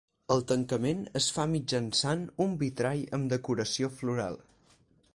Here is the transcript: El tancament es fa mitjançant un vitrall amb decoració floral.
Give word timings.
El 0.35 0.39
tancament 0.51 1.03
es 1.19 1.27
fa 1.35 1.45
mitjançant 1.51 2.25
un 2.49 2.57
vitrall 2.65 3.07
amb 3.19 3.31
decoració 3.35 3.95
floral. 4.03 4.43